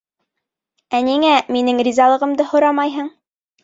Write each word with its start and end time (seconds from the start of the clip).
Ә 0.95 1.03
ниңә 1.09 1.35
минең 1.59 1.85
ризалығымды 1.91 2.51
һорамайһың? 2.53 3.17